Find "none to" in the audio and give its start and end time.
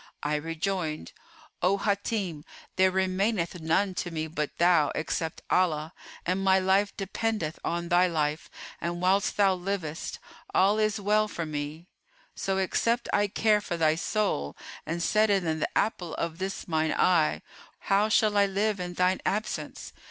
3.61-4.09